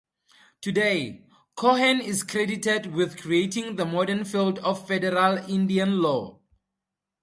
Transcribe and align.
Today, 0.61 1.27
Cohen 1.55 2.01
is 2.01 2.23
credited 2.23 2.91
with 2.95 3.21
creating 3.21 3.75
the 3.75 3.85
modern 3.85 4.23
field 4.25 4.57
of 4.57 4.87
Federal 4.87 5.47
Indian 5.47 6.01
Law. 6.01 6.39